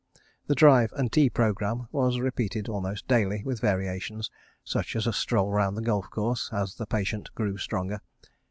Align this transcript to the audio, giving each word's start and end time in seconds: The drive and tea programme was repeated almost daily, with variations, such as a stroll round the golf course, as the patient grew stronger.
The 0.47 0.55
drive 0.55 0.91
and 0.93 1.11
tea 1.13 1.29
programme 1.29 1.87
was 1.91 2.19
repeated 2.19 2.67
almost 2.67 3.07
daily, 3.07 3.43
with 3.43 3.59
variations, 3.61 4.31
such 4.63 4.95
as 4.95 5.05
a 5.05 5.13
stroll 5.13 5.51
round 5.51 5.77
the 5.77 5.83
golf 5.83 6.09
course, 6.09 6.49
as 6.51 6.73
the 6.73 6.87
patient 6.87 7.29
grew 7.35 7.55
stronger. 7.59 8.01